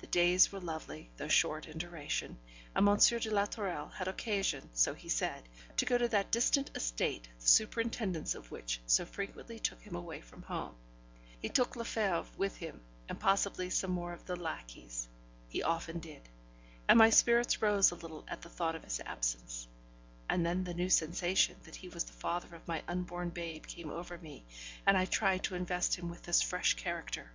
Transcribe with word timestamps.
The 0.00 0.06
days 0.06 0.52
were 0.52 0.60
lovely, 0.60 1.08
though 1.16 1.28
short 1.28 1.66
in 1.66 1.78
duration, 1.78 2.38
and 2.74 2.86
M. 2.86 2.98
de 2.98 3.30
la 3.30 3.46
Tourelle 3.46 3.88
had 3.94 4.06
occasion, 4.08 4.68
so 4.74 4.92
he 4.92 5.08
said, 5.08 5.44
to 5.78 5.86
go 5.86 5.96
to 5.96 6.06
that 6.08 6.30
distant 6.30 6.70
estate 6.74 7.28
the 7.40 7.48
superintendence 7.48 8.34
of 8.34 8.50
which 8.50 8.82
so 8.84 9.06
frequently 9.06 9.58
took 9.58 9.80
him 9.80 9.94
away 9.94 10.20
from 10.20 10.42
home. 10.42 10.74
He 11.40 11.48
took 11.48 11.76
Lefebvre 11.76 12.26
with 12.36 12.58
him, 12.58 12.82
and 13.08 13.18
possibly 13.18 13.70
some 13.70 13.90
more 13.90 14.12
of 14.12 14.26
the 14.26 14.36
lacqueys; 14.36 15.08
he 15.48 15.62
often 15.62 15.98
did. 15.98 16.28
And 16.86 16.98
my 16.98 17.08
spirits 17.08 17.62
rose 17.62 17.90
a 17.90 17.94
little 17.94 18.26
at 18.28 18.42
the 18.42 18.50
thought 18.50 18.76
of 18.76 18.84
his 18.84 19.00
absence; 19.00 19.66
and 20.28 20.44
then 20.44 20.64
the 20.64 20.74
new 20.74 20.90
sensation 20.90 21.56
that 21.62 21.76
he 21.76 21.88
was 21.88 22.04
the 22.04 22.12
father 22.12 22.54
of 22.54 22.68
my 22.68 22.82
unborn 22.86 23.30
babe 23.30 23.66
came 23.66 23.88
over 23.88 24.18
me, 24.18 24.44
and 24.86 24.94
I 24.98 25.06
tried 25.06 25.42
to 25.44 25.54
invest 25.54 25.94
him 25.94 26.10
with 26.10 26.24
this 26.24 26.42
fresh 26.42 26.74
character. 26.74 27.32